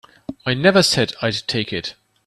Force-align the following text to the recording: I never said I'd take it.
I 0.47 0.55
never 0.55 0.81
said 0.81 1.13
I'd 1.21 1.47
take 1.47 1.71
it. 1.71 1.93